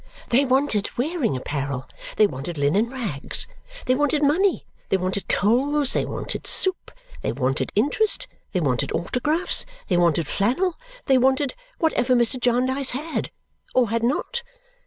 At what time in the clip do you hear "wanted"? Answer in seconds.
0.45-0.89, 2.25-2.57, 3.93-4.23, 4.97-5.27, 6.05-6.47, 7.31-7.71, 8.61-8.91, 9.97-10.25, 11.19-11.53